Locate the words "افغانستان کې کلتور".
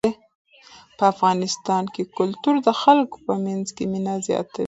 1.13-2.55